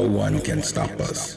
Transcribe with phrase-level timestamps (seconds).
[0.00, 1.36] no one can stop us.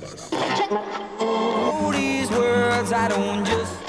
[1.91, 3.82] These words I don't just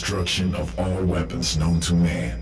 [0.00, 2.38] destruction of all weapons known to man.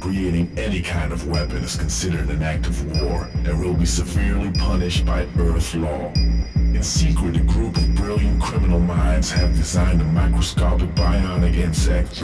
[0.00, 4.50] Creating any kind of weapon is considered an act of war and will be severely
[4.58, 6.12] punished by Earth law.
[6.56, 12.20] In secret, a group of brilliant criminal minds have designed a microscopic bionic insect.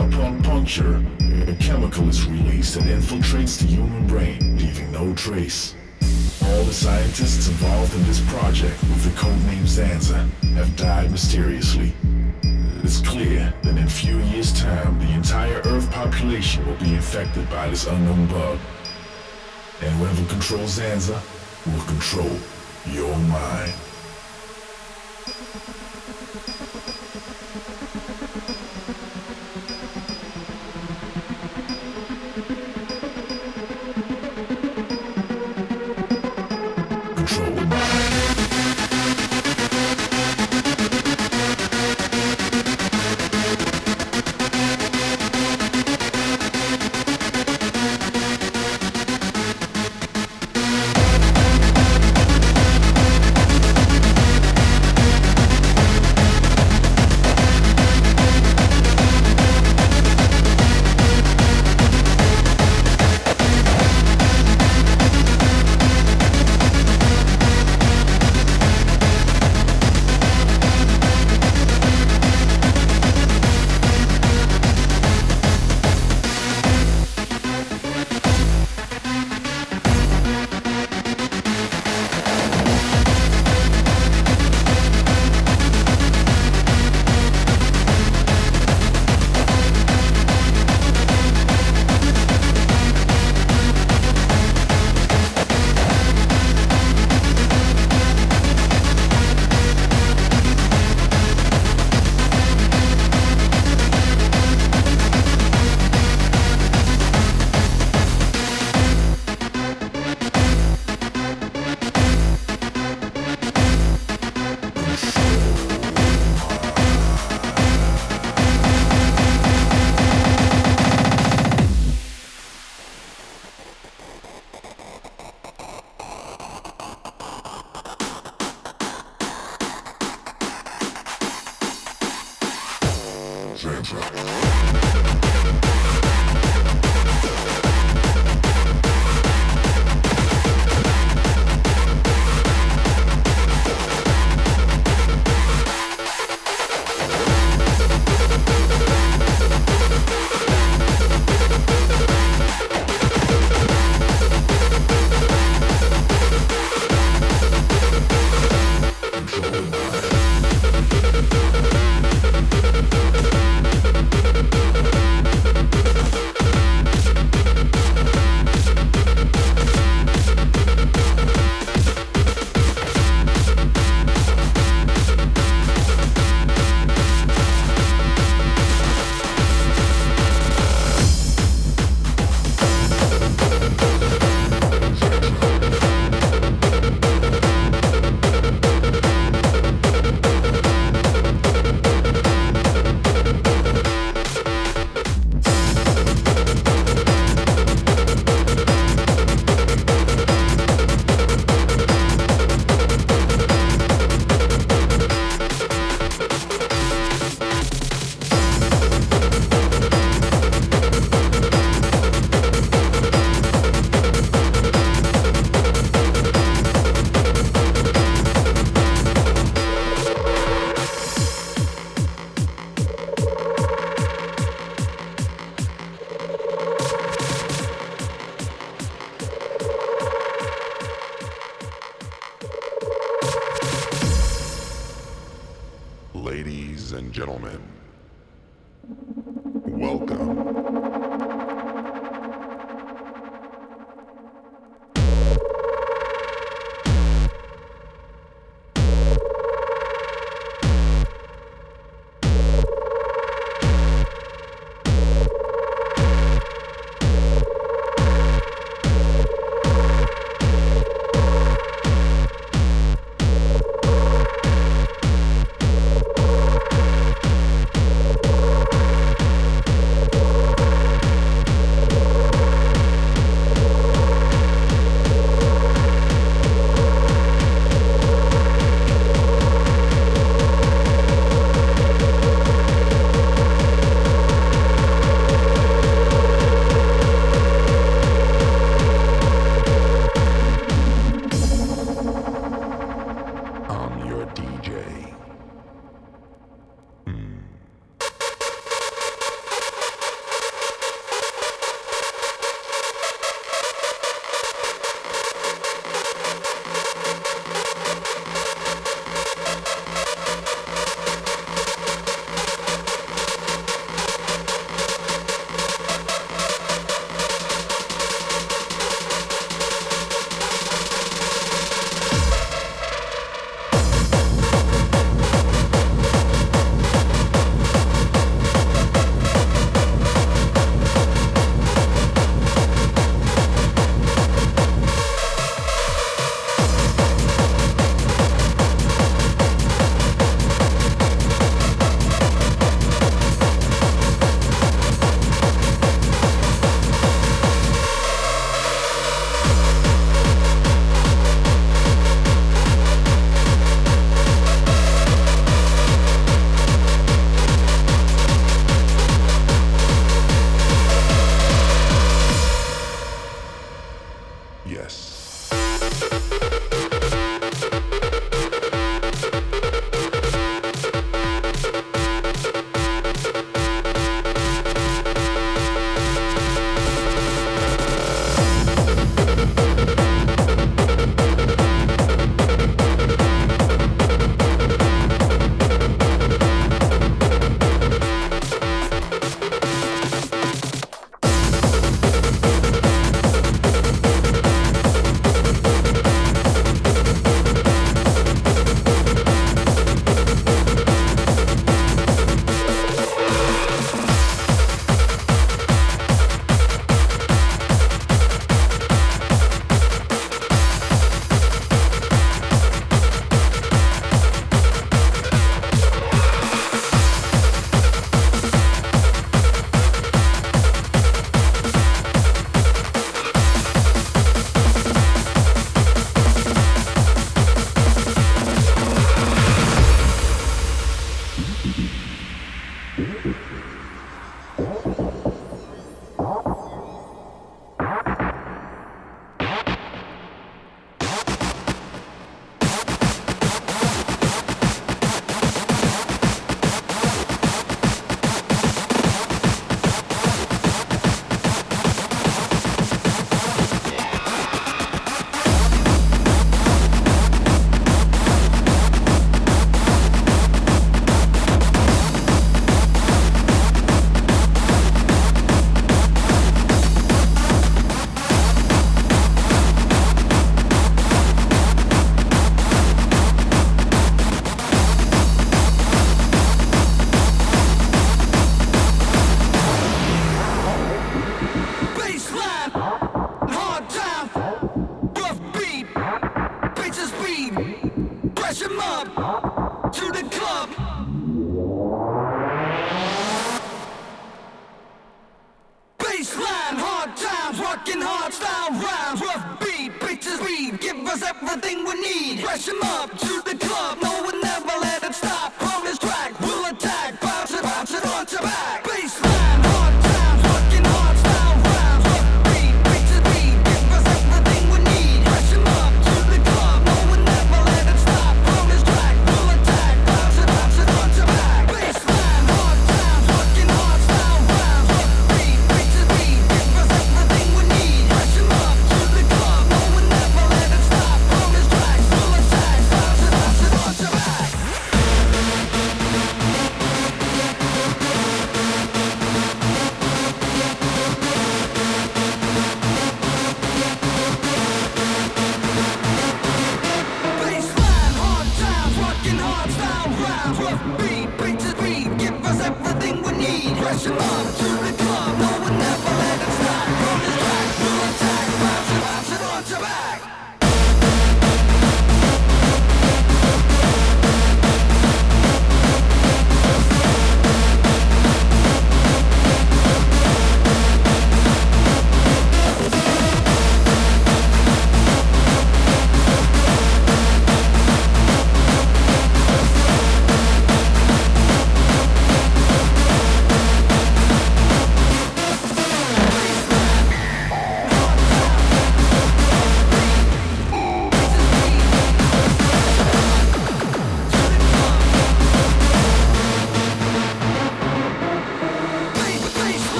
[0.00, 1.04] Upon puncture,
[1.46, 5.74] a chemical is released that infiltrates the human brain, leaving no trace.
[6.42, 11.92] All the scientists involved in this project with the codename Zanza have died mysteriously.
[12.88, 17.46] It's clear that in a few years' time, the entire Earth population will be infected
[17.50, 18.58] by this unknown bug.
[19.82, 21.20] And whoever controls Zanza
[21.66, 22.34] will control
[22.86, 23.74] your mind.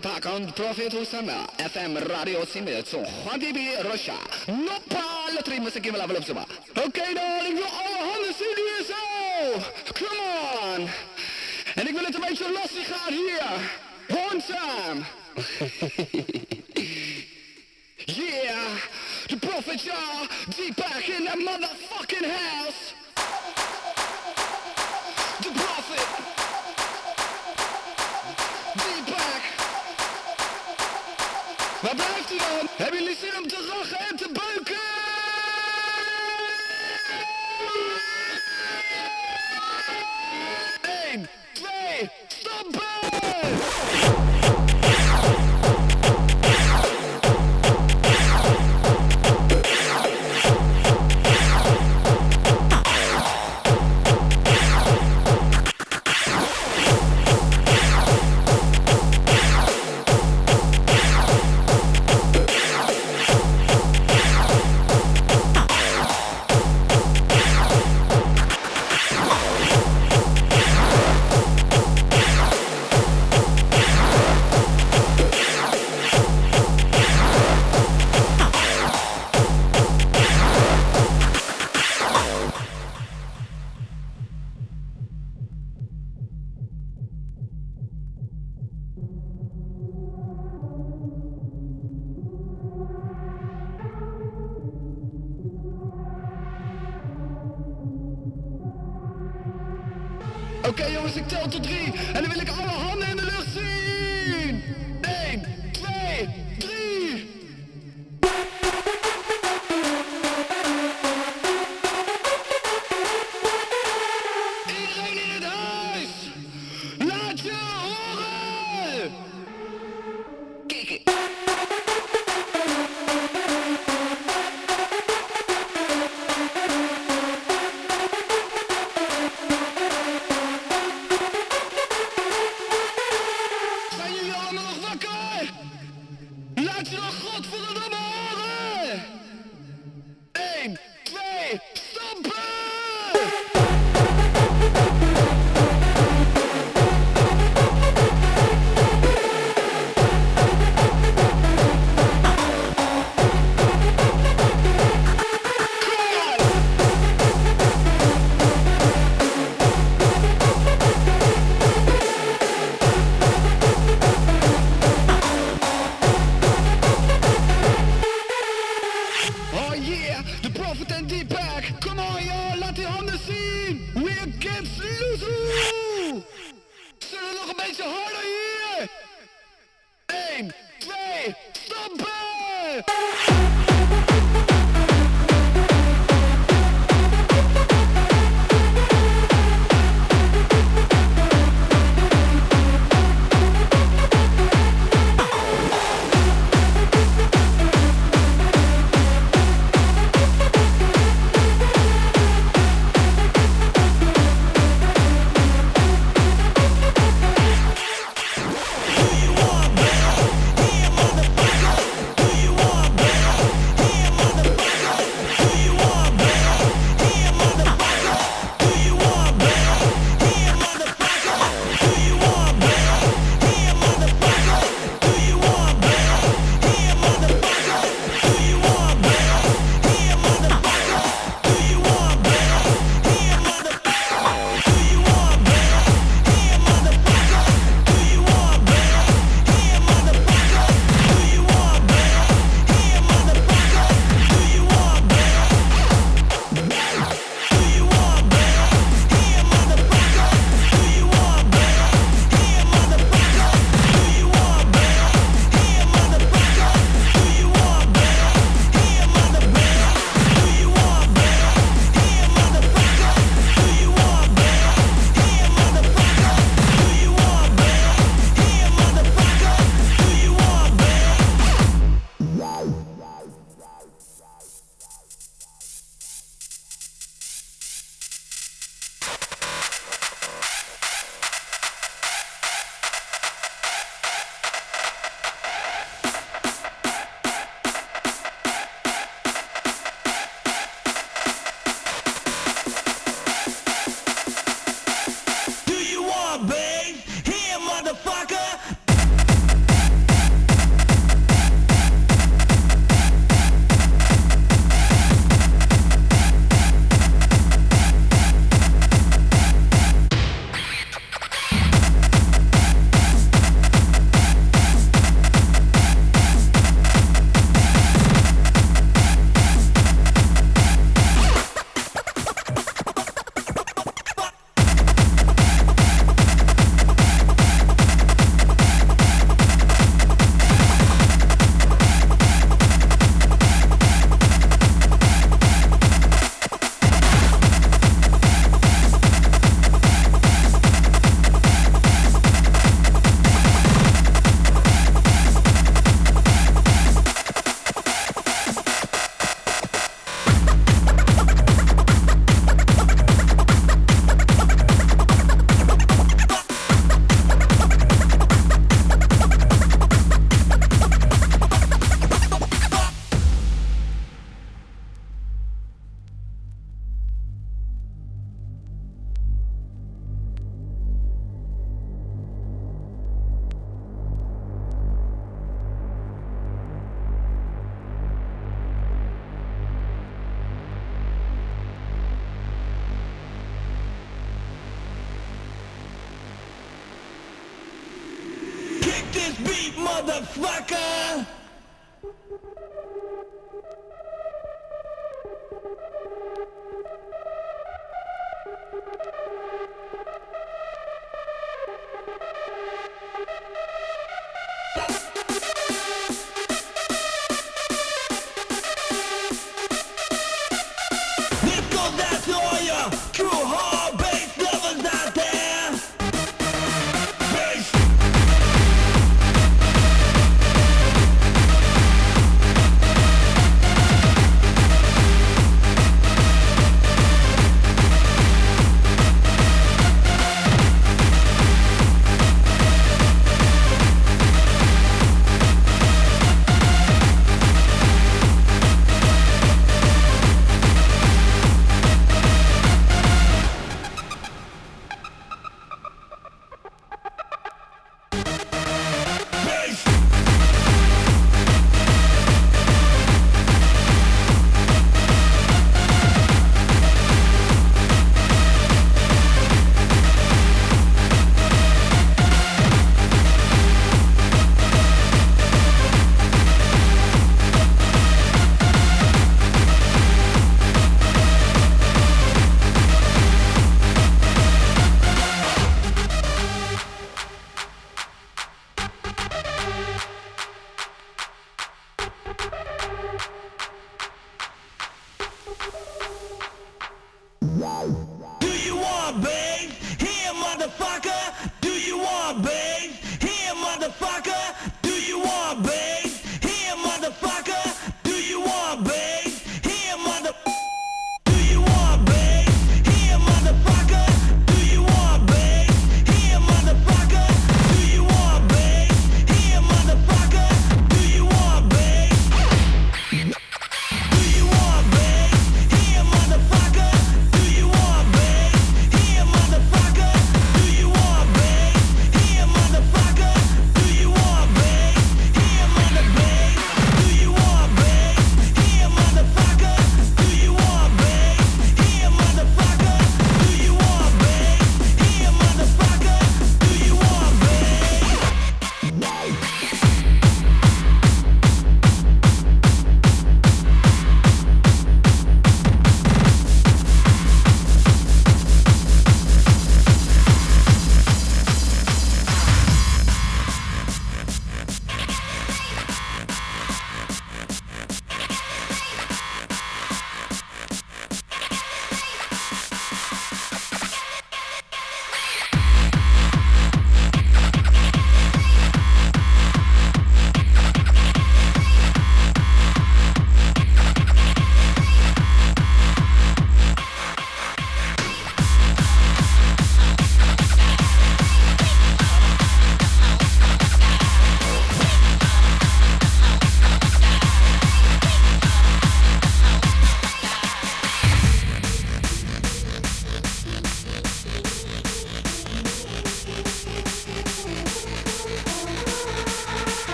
[0.00, 4.14] Packung Profitussana FM Radio Simil zu Hadibi Rosha
[4.48, 6.44] Nopal Trimusik Gimelab Lubsuma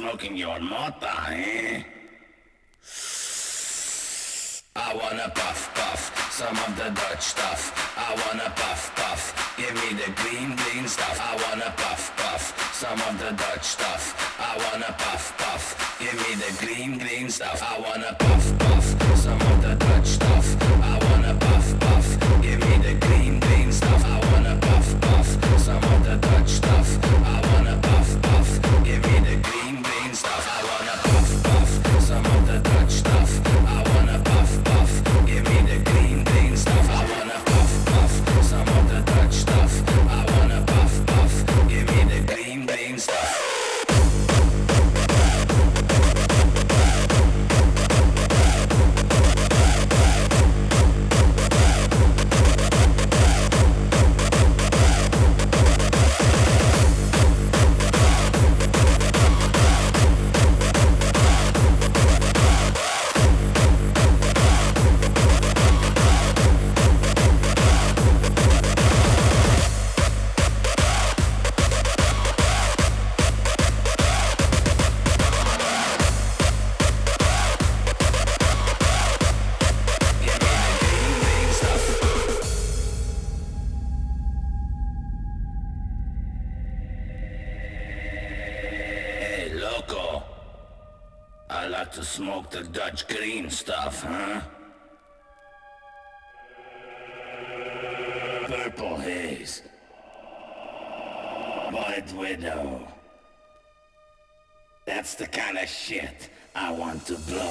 [0.00, 1.59] smoking your mota, eh?
[93.50, 94.40] Stuff, huh?
[98.46, 99.62] Purple Haze.
[101.72, 102.86] White Widow.
[104.86, 107.49] That's the kind of shit I want to blow.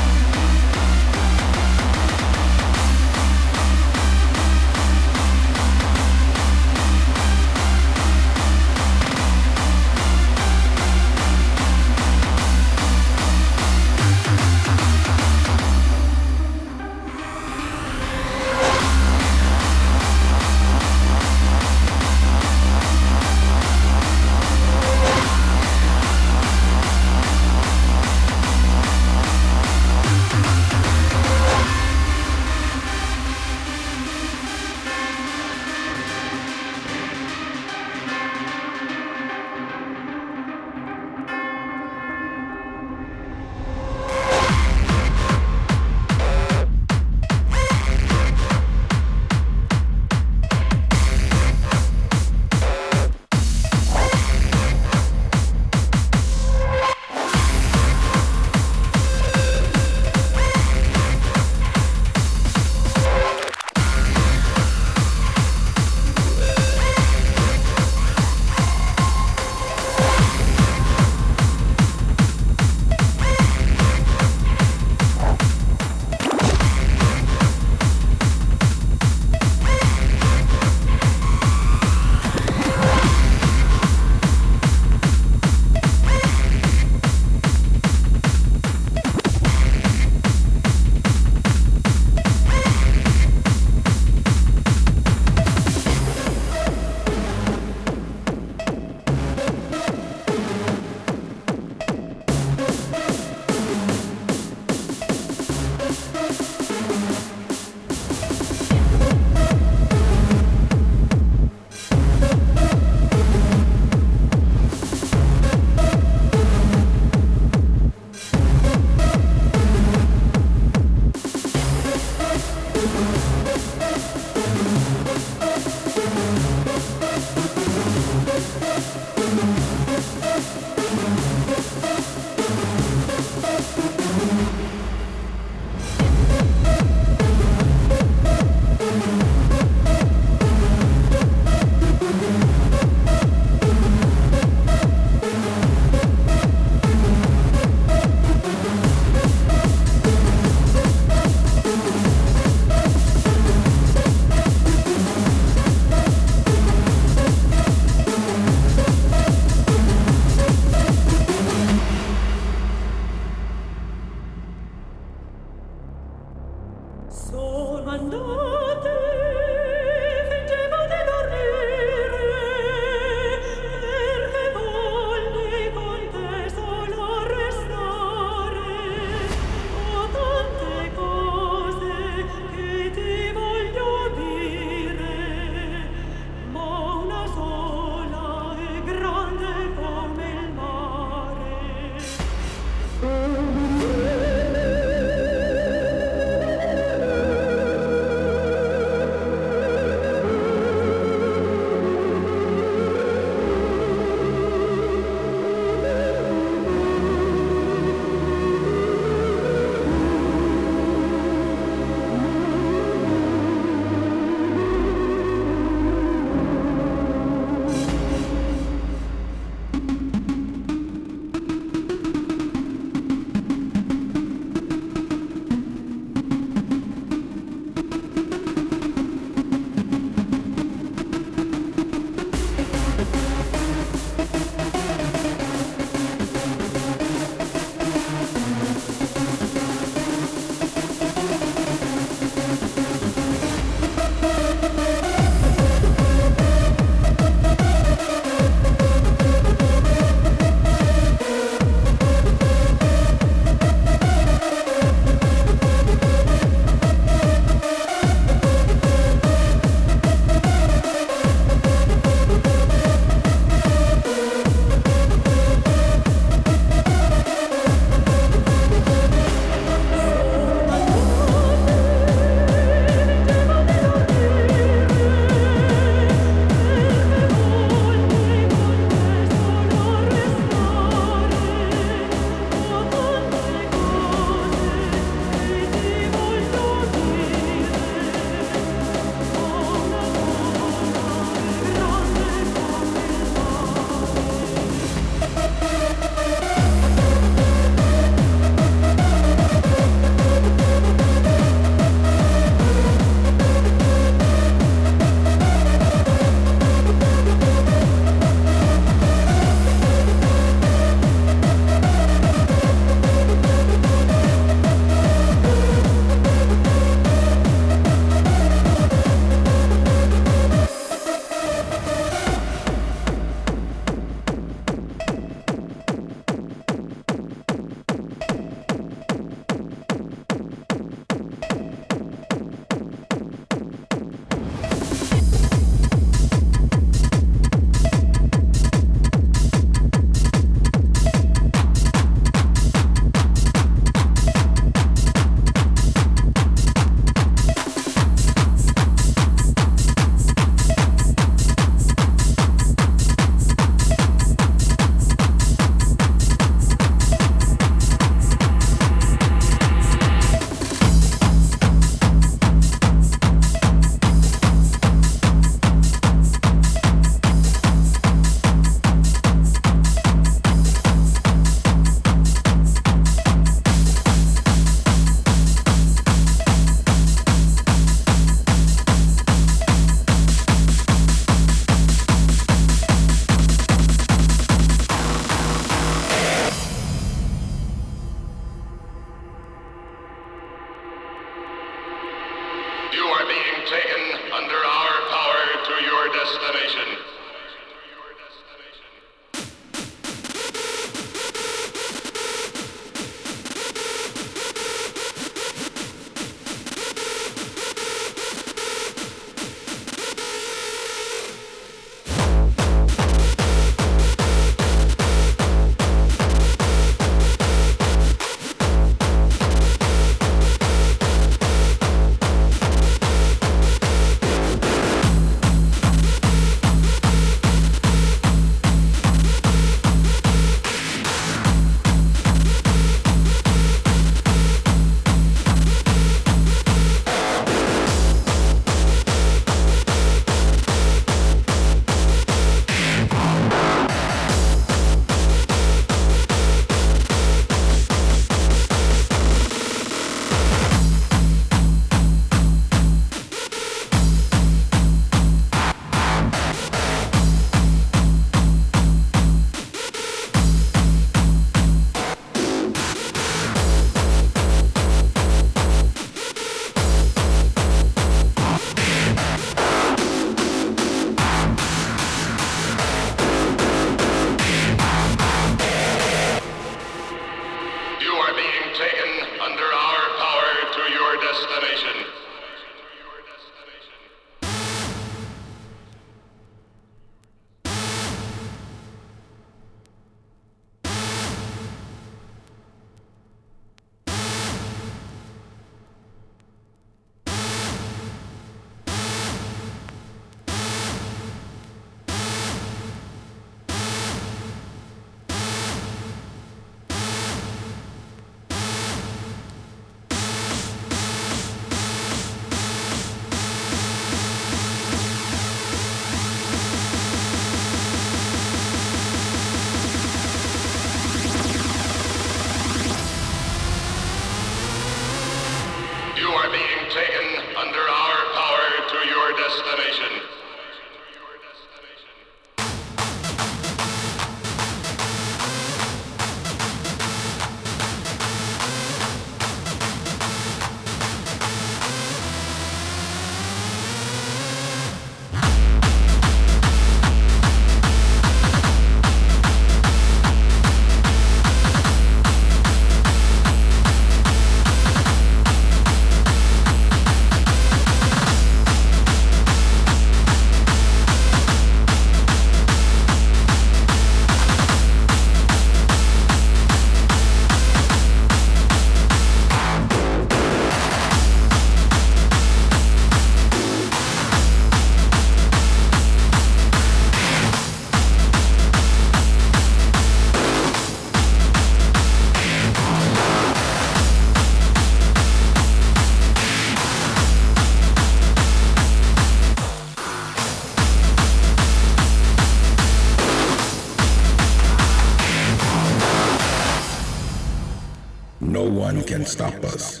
[599.14, 600.00] Can stop us,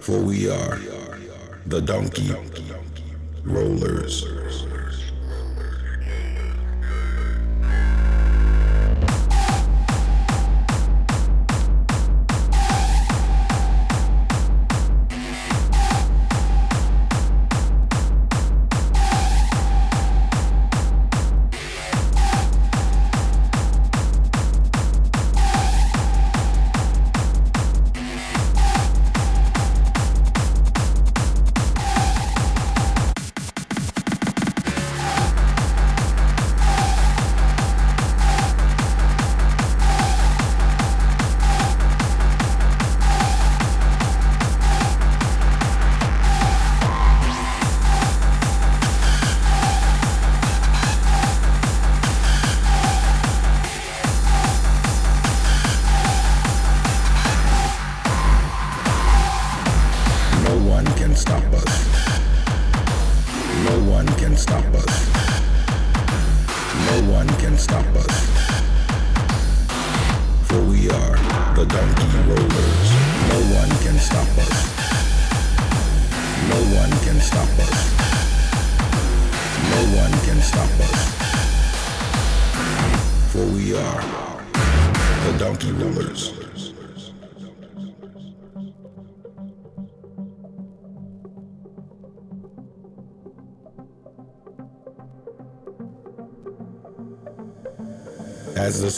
[0.00, 0.80] for we are
[1.66, 2.34] the donkey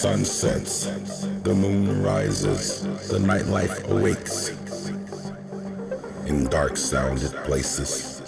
[0.00, 0.86] sun sets,
[1.42, 4.48] the moon rises, the nightlife awakes
[6.24, 8.22] in dark sounded places.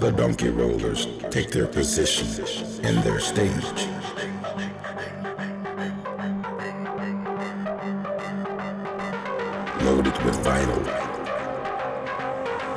[0.00, 2.26] The donkey rollers take their position
[2.84, 3.86] in their stage.
[9.84, 10.82] Loaded with vinyl,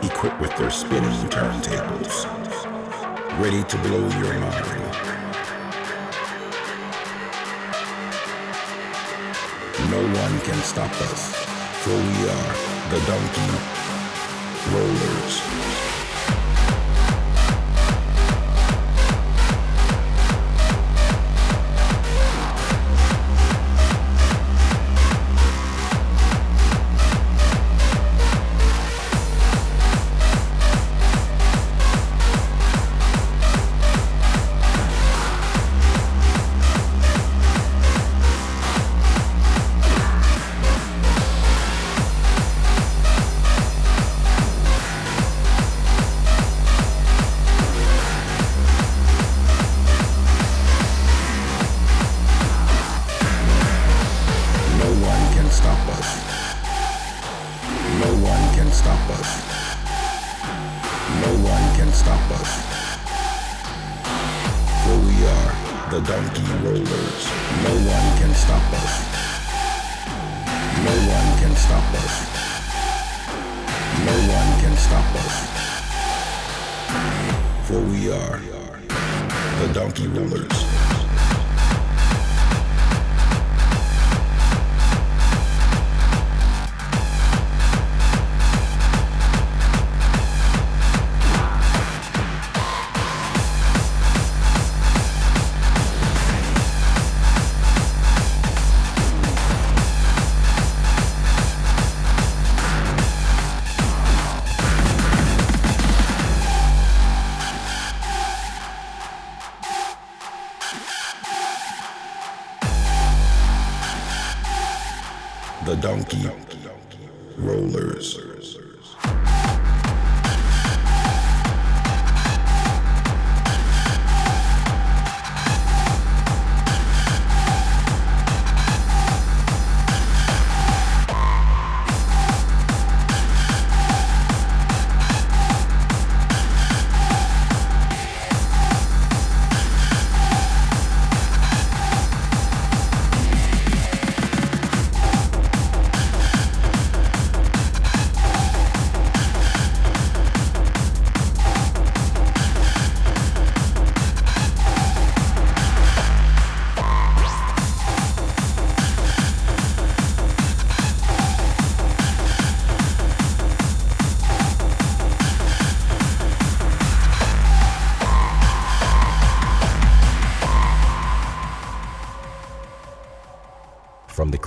[0.04, 2.28] equipped with their spinning turntables,
[3.42, 4.83] ready to blow your mind.
[10.42, 11.36] Can stop us,
[11.84, 12.54] for we are
[12.90, 13.83] the donkey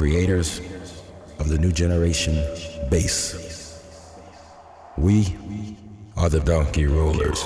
[0.06, 0.60] creators
[1.40, 2.36] of the new generation
[2.88, 3.82] bass.
[4.96, 5.36] We
[6.16, 7.44] are the donkey rollers.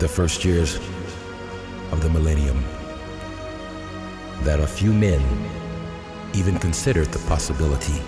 [0.00, 0.76] The first years
[1.92, 2.64] of the millennium
[4.44, 5.20] that a few men
[6.32, 8.00] even considered the possibility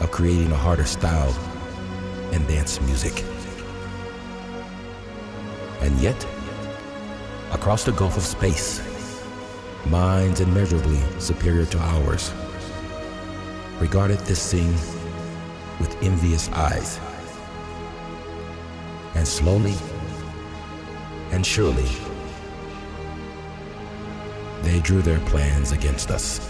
[0.00, 1.32] of creating a harder style
[2.32, 3.24] in dance music.
[5.80, 6.26] And yet,
[7.52, 8.82] across the gulf of space,
[9.86, 12.32] minds immeasurably superior to ours
[13.78, 14.74] regarded this scene
[15.78, 16.98] with envious eyes.
[19.14, 19.76] And slowly
[21.32, 21.88] and surely,
[24.62, 26.49] they drew their plans against us.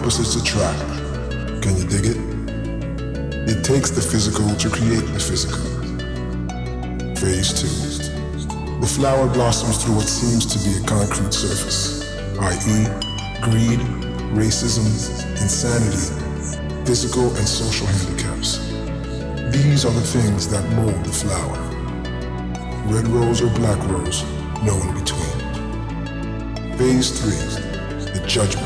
[0.00, 0.80] Opposites attract.
[1.60, 2.16] Can you dig it?
[3.52, 5.60] It takes the physical to create the physical.
[7.20, 8.80] Phase 2.
[8.80, 12.88] The flower blossoms through what seems to be a concrete surface, i.e.,
[13.44, 13.80] greed,
[14.32, 14.88] racism,
[15.36, 16.16] insanity,
[16.86, 18.56] physical and social handicaps.
[19.52, 21.58] These are the things that mold the flower.
[22.88, 24.24] Red rose or black rose,
[24.64, 25.36] no in between.
[26.78, 28.59] Phase 3, the judgment.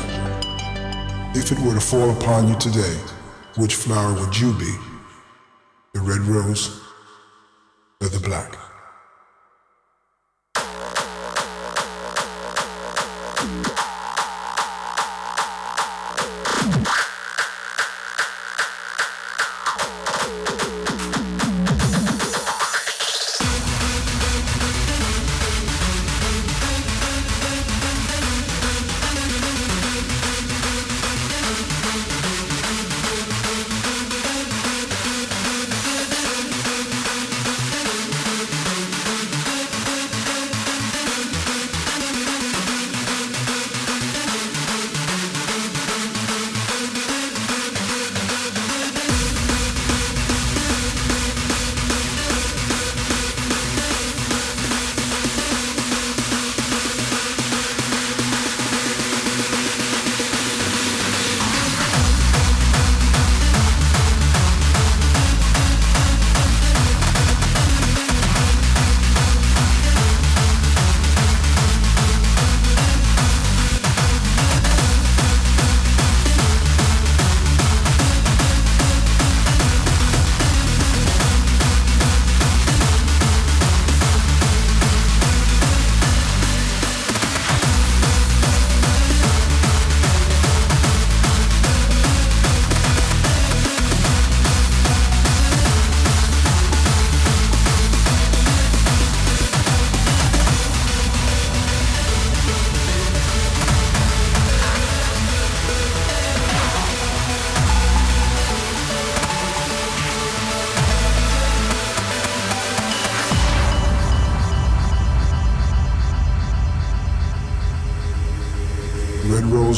[1.37, 2.97] If it were to fall upon you today,
[3.57, 4.73] which flower would you be?
[5.91, 6.84] The red rose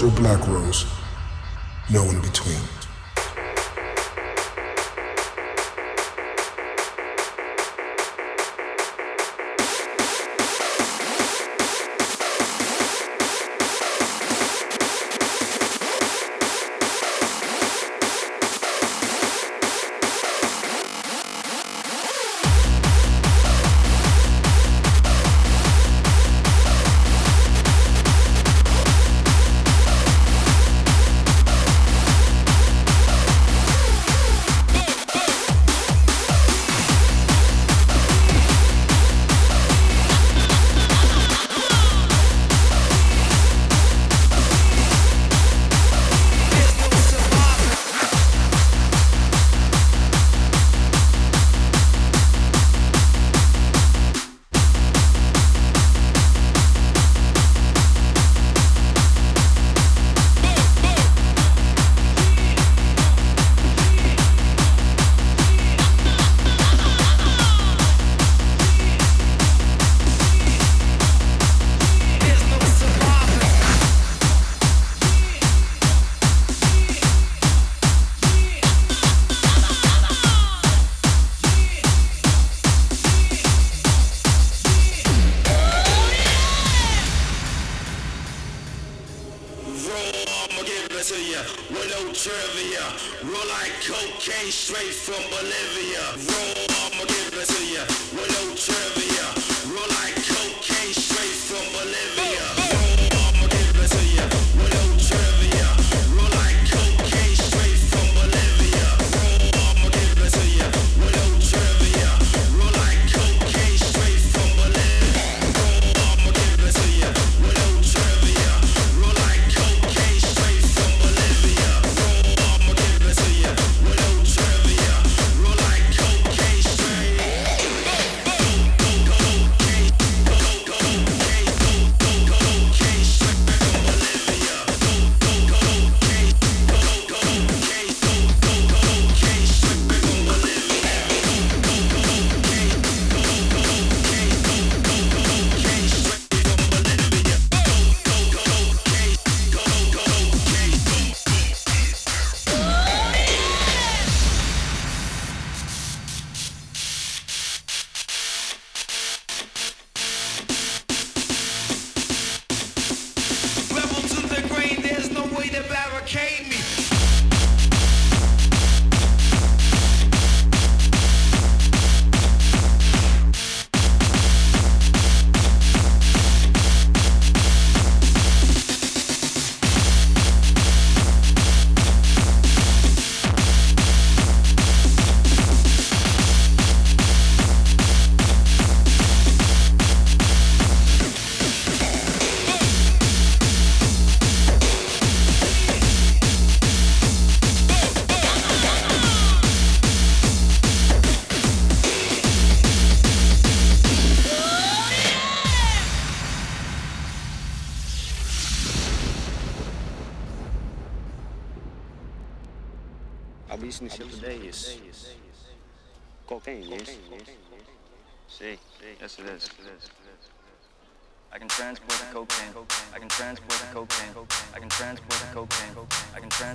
[0.02, 0.86] rose or black rose,
[1.90, 2.77] no in between.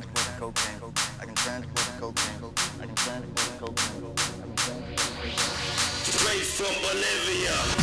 [0.02, 0.92] stand with cocaine.
[1.20, 2.52] I can stand with cocaine.
[2.80, 3.24] I can stand
[3.58, 4.16] cocaine.
[6.04, 7.81] Straight from Bolivia.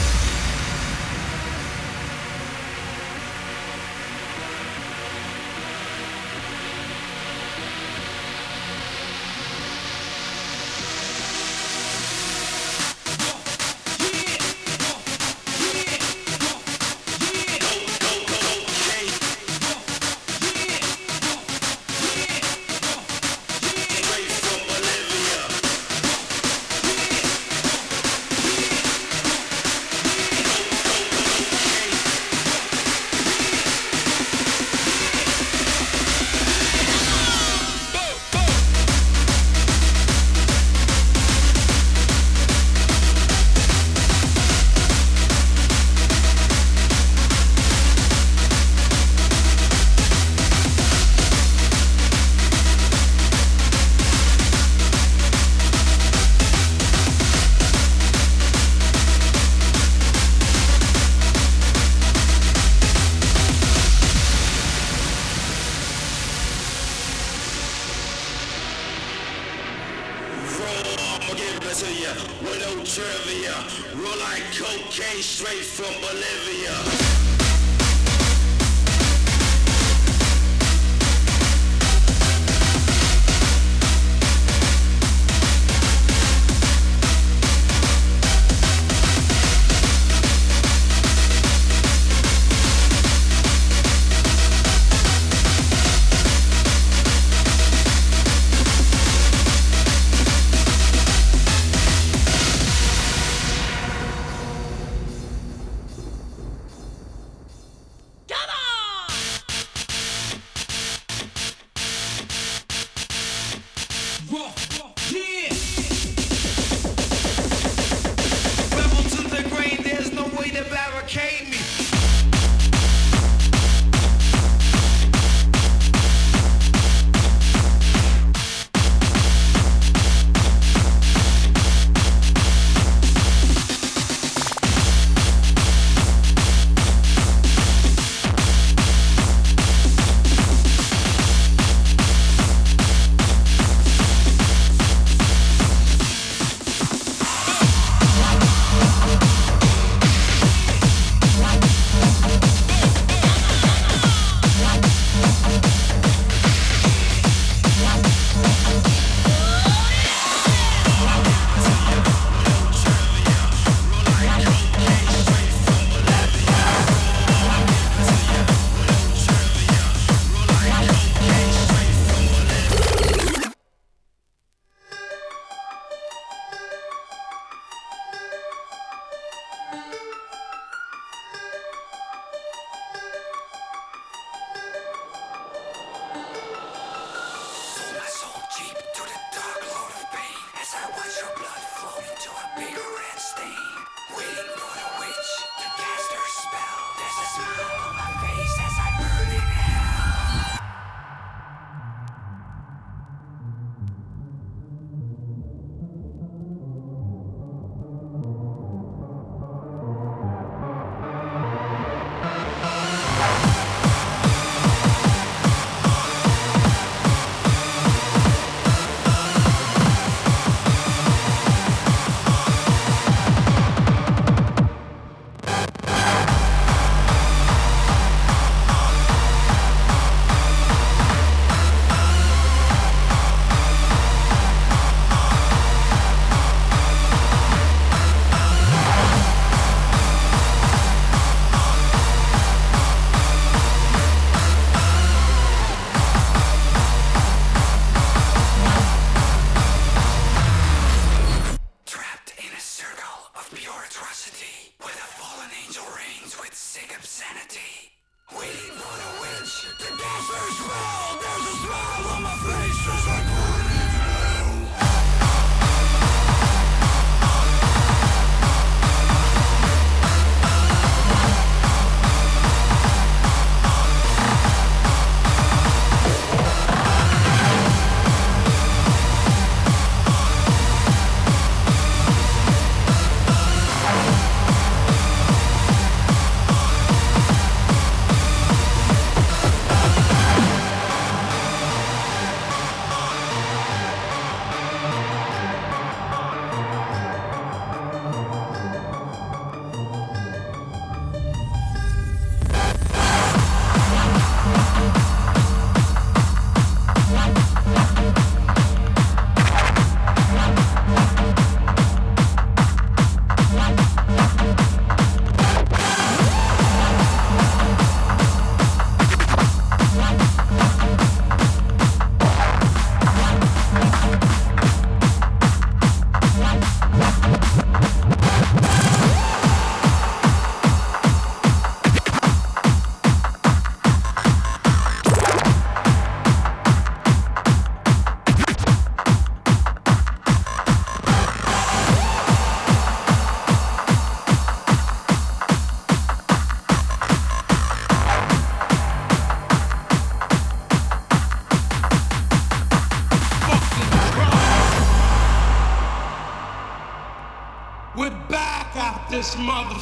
[359.39, 359.78] This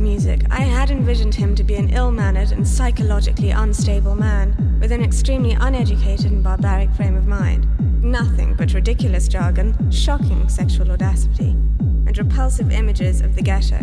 [0.00, 4.92] music, I had envisioned him to be an ill mannered and psychologically unstable man with
[4.92, 7.66] an extremely uneducated and barbaric frame of mind.
[8.02, 13.78] Nothing but ridiculous jargon, shocking sexual audacity, and repulsive images of the ghetto.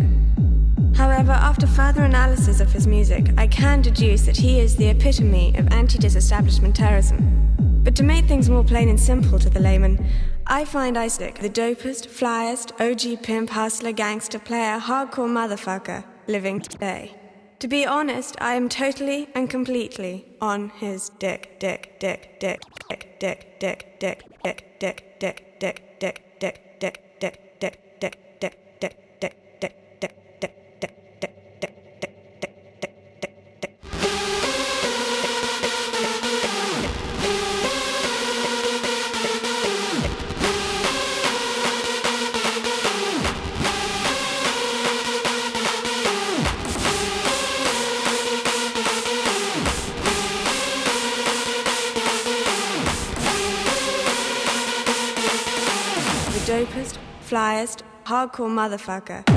[0.95, 5.55] However, after further analysis of his music, I can deduce that he is the epitome
[5.55, 7.47] of anti disestablishment terrorism.
[7.83, 10.05] But to make things more plain and simple to the layman,
[10.49, 17.13] I find Isaac the dopest, flyest, OG pimp, hustler, gangster, player, hardcore motherfucker living today.
[17.59, 23.19] To be honest, I am totally and completely on his dick, dick, dick, dick, dick,
[23.19, 25.83] dick, dick, dick, dick, dick, dick, dick,
[56.47, 59.36] dopest, flyest, hardcore motherfucker.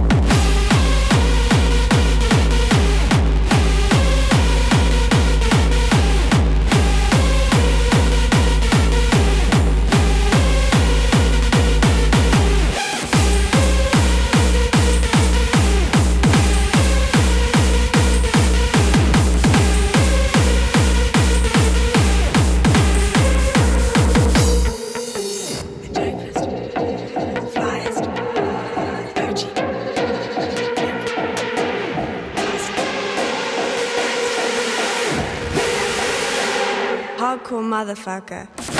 [37.80, 38.79] Motherfucker.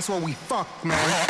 [0.00, 1.29] That's what we fuck, man.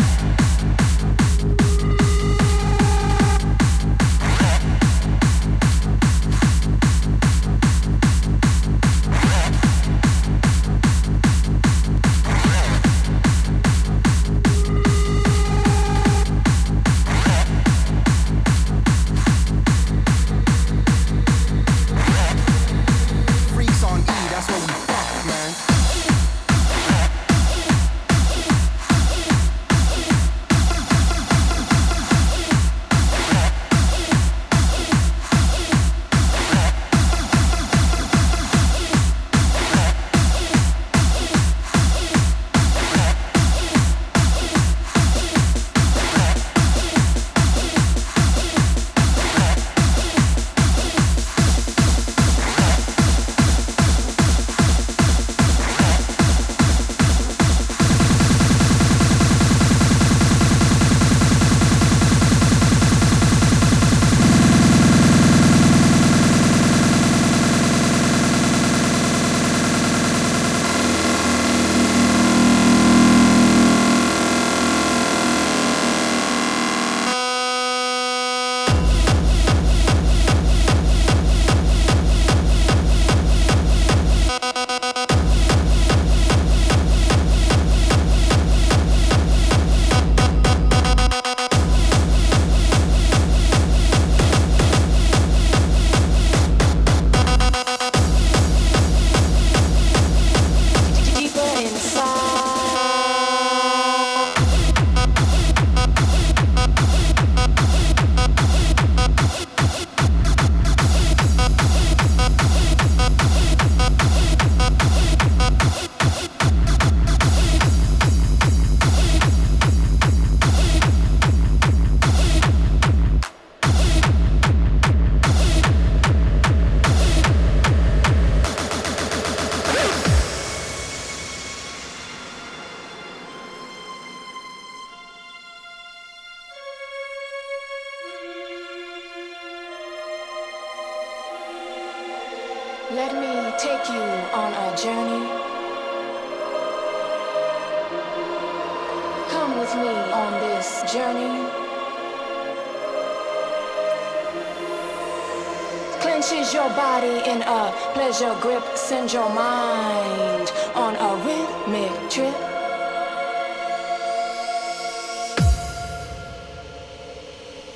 [156.52, 162.34] Your body in a pleasure grip, send your mind on a rhythmic trip.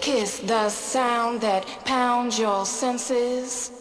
[0.02, 3.73] Kiss the sound that pounds your senses.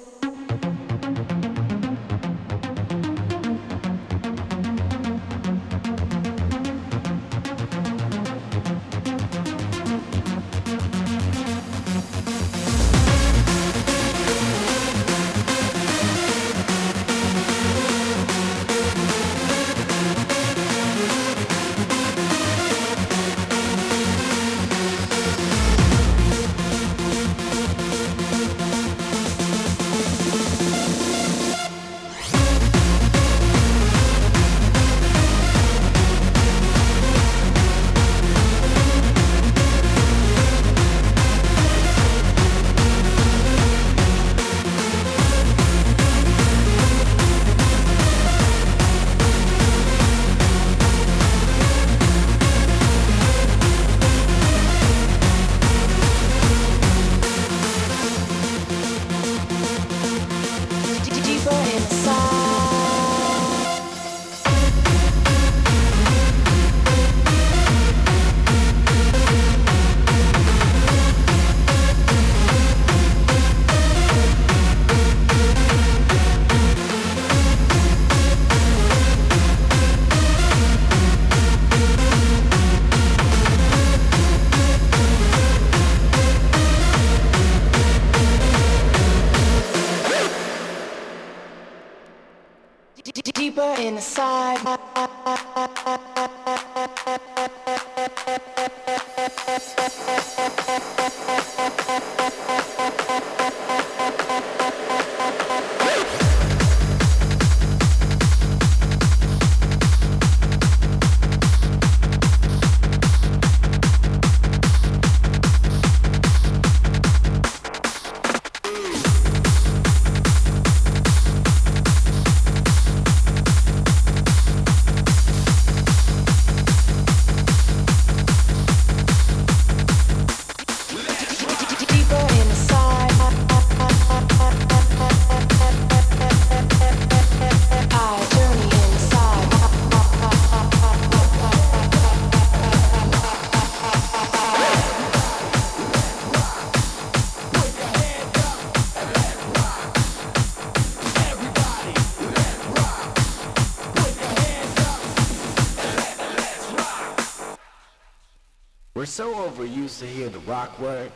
[159.84, 161.12] Used to hear the rock word,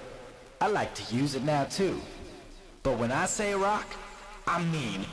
[0.60, 2.02] I like to use it now too.
[2.84, 3.86] But when I say rock,
[4.46, 5.06] I mean